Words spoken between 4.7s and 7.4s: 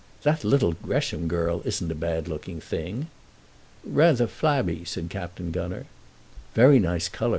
said Captain Gunner. "Very nice colour.